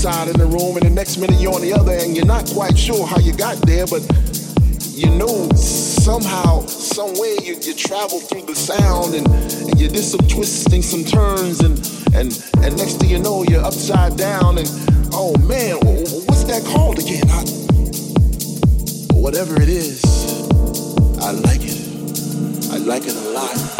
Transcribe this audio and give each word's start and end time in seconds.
side 0.00 0.28
of 0.28 0.38
the 0.38 0.46
room 0.46 0.78
and 0.78 0.86
the 0.86 0.88
next 0.88 1.18
minute 1.18 1.38
you're 1.38 1.52
on 1.52 1.60
the 1.60 1.74
other 1.74 1.92
and 1.92 2.16
you're 2.16 2.24
not 2.24 2.48
quite 2.54 2.78
sure 2.78 3.06
how 3.06 3.18
you 3.18 3.34
got 3.34 3.60
there, 3.68 3.84
but 3.86 4.00
you 4.96 5.10
know 5.10 5.46
somehow, 5.52 6.64
some 6.64 7.12
way 7.20 7.36
you, 7.44 7.54
you 7.60 7.74
travel 7.74 8.18
through 8.18 8.40
the 8.46 8.54
sound 8.54 9.14
and, 9.14 9.28
and 9.28 9.78
you 9.78 9.88
did 9.88 10.02
some 10.02 10.26
twisting, 10.26 10.80
some 10.80 11.04
turns, 11.04 11.60
and, 11.60 11.76
and, 12.14 12.32
and 12.64 12.78
next 12.78 12.96
thing 12.96 13.10
you 13.10 13.18
know, 13.18 13.44
you're 13.44 13.62
upside 13.62 14.16
down. 14.16 14.56
And 14.56 14.70
oh 15.12 15.36
man, 15.44 15.76
what's 15.84 16.44
that 16.44 16.64
called 16.64 16.98
again? 16.98 17.28
I, 17.28 17.44
whatever 19.12 19.60
it 19.60 19.68
is, 19.68 20.02
I 21.20 21.32
like 21.32 21.60
it. 21.60 21.76
I 22.72 22.78
like 22.78 23.02
it 23.04 23.16
a 23.16 23.28
lot. 23.36 23.79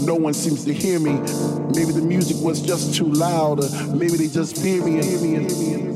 No 0.00 0.14
one 0.14 0.34
seems 0.34 0.64
to 0.64 0.72
hear 0.72 0.98
me. 0.98 1.12
Maybe 1.74 1.92
the 1.92 2.02
music 2.04 2.36
was 2.40 2.60
just 2.60 2.94
too 2.94 3.06
loud, 3.06 3.62
or 3.62 3.94
maybe 3.94 4.16
they 4.16 4.28
just 4.28 4.60
fear 4.60 4.84
me 4.84 4.96
and 4.96 5.04
hear 5.04 5.20
me 5.20 5.34
and 5.36 5.50
hear 5.50 5.78
me. 5.78 5.90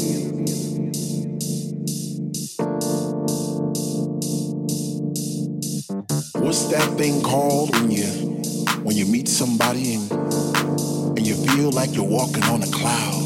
What's 6.44 6.66
that 6.66 6.94
thing 6.96 7.22
called 7.22 7.74
when 7.76 7.90
you 7.90 8.06
when 8.84 8.96
you 8.96 9.06
meet 9.06 9.28
somebody 9.28 9.94
and 9.94 10.12
and 11.16 11.26
you 11.26 11.34
feel 11.34 11.70
like 11.72 11.94
you're 11.94 12.04
walking 12.04 12.44
on 12.44 12.62
a 12.62 12.70
cloud? 12.70 13.23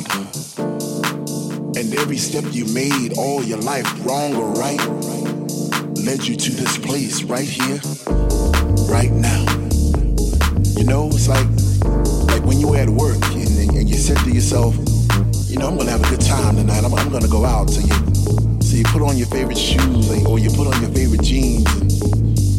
Every 1.98 2.16
step 2.16 2.44
you 2.52 2.64
made 2.66 3.18
all 3.18 3.42
your 3.42 3.58
life, 3.58 3.86
wrong 4.06 4.34
or 4.36 4.52
right, 4.52 4.80
led 5.98 6.24
you 6.26 6.36
to 6.36 6.52
this 6.52 6.78
place 6.78 7.24
right 7.24 7.48
here, 7.48 7.80
right 8.88 9.10
now. 9.10 9.44
You 10.78 10.84
know, 10.84 11.08
it's 11.08 11.28
like 11.28 11.46
like 12.30 12.44
when 12.44 12.60
you're 12.60 12.76
at 12.76 12.88
work 12.88 13.22
and, 13.34 13.76
and 13.76 13.90
you 13.90 13.96
said 13.96 14.16
to 14.18 14.30
yourself, 14.30 14.76
you 15.50 15.58
know, 15.58 15.66
I'm 15.66 15.76
gonna 15.76 15.90
have 15.90 16.04
a 16.04 16.08
good 16.08 16.20
time 16.20 16.56
tonight. 16.56 16.84
I'm, 16.84 16.94
I'm 16.94 17.10
gonna 17.10 17.26
go 17.26 17.44
out. 17.44 17.68
So 17.68 17.80
you 17.80 18.62
so 18.62 18.76
you 18.76 18.84
put 18.84 19.02
on 19.02 19.16
your 19.16 19.26
favorite 19.26 19.58
shoes 19.58 20.08
or 20.24 20.38
you 20.38 20.50
put 20.50 20.72
on 20.72 20.80
your 20.80 20.92
favorite 20.92 21.22
jeans 21.22 21.66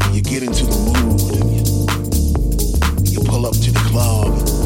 and 0.03 0.13
you 0.13 0.21
get 0.21 0.43
into 0.43 0.65
the 0.65 0.77
mood 0.91 1.35
and 1.39 1.49
you, 3.07 3.21
you 3.21 3.27
pull 3.27 3.45
up 3.45 3.53
to 3.53 3.71
the 3.71 3.79
club. 3.89 4.58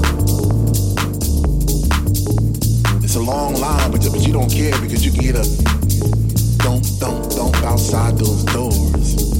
It's 3.16 3.22
a 3.22 3.32
long 3.32 3.54
line, 3.54 3.92
but, 3.92 4.02
but 4.12 4.26
you 4.26 4.34
don't 4.34 4.50
care 4.50 4.72
because 4.82 5.06
you 5.06 5.12
can 5.12 5.22
get 5.22 5.36
a 5.36 5.44
don't, 6.64 7.00
don't, 7.00 7.30
don't 7.36 7.56
outside 7.64 8.18
those 8.18 8.44
doors. 8.46 9.33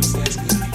promises. 0.00 0.71